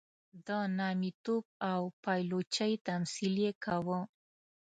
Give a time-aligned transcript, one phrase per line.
[0.47, 0.49] د
[0.79, 3.99] نامیتوب او پایلوچۍ تمثیل یې کاوه.